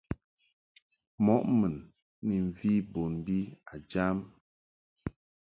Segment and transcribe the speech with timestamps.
[1.25, 1.75] Mɔ mun
[2.27, 3.37] ni mvi bon bi
[3.73, 4.17] a jam.